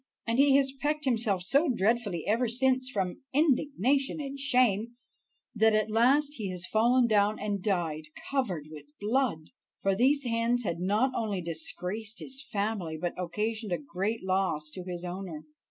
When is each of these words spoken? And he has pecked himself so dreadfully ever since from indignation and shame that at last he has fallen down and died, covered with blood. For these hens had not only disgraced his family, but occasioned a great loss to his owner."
And 0.25 0.39
he 0.39 0.55
has 0.57 0.73
pecked 0.81 1.05
himself 1.05 1.43
so 1.43 1.69
dreadfully 1.69 2.25
ever 2.25 2.47
since 2.47 2.89
from 2.89 3.21
indignation 3.33 4.19
and 4.19 4.39
shame 4.39 4.95
that 5.53 5.75
at 5.75 5.91
last 5.91 6.33
he 6.37 6.49
has 6.49 6.65
fallen 6.65 7.05
down 7.05 7.37
and 7.37 7.61
died, 7.61 8.05
covered 8.31 8.65
with 8.71 8.97
blood. 8.99 9.51
For 9.83 9.93
these 9.95 10.23
hens 10.23 10.63
had 10.63 10.79
not 10.79 11.11
only 11.15 11.39
disgraced 11.41 12.17
his 12.17 12.41
family, 12.51 12.97
but 12.99 13.13
occasioned 13.15 13.73
a 13.73 13.77
great 13.77 14.23
loss 14.25 14.71
to 14.71 14.83
his 14.85 15.05
owner." 15.05 15.43